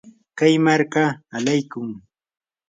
[0.37, 1.03] kay marka
[1.35, 1.89] alaykun.